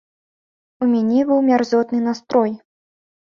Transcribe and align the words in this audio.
У 0.85 0.87
мяне 0.93 1.19
быў 1.31 1.39
мярзотны 1.49 1.99
настрой. 2.09 2.51